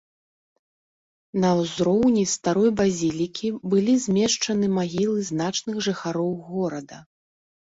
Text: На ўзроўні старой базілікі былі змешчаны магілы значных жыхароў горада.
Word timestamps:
На 1.43 1.51
ўзроўні 1.59 2.23
старой 2.35 2.71
базілікі 2.81 3.51
былі 3.75 3.95
змешчаны 4.07 4.73
магілы 4.79 5.19
значных 5.31 5.75
жыхароў 5.91 6.31
горада. 6.49 6.97